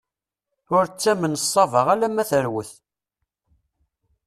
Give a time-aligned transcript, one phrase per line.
[0.75, 2.71] Ur ttamen ṣṣaba alamma terwet.